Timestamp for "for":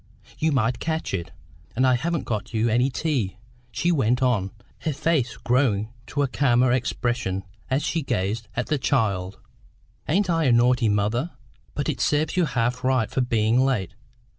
13.11-13.21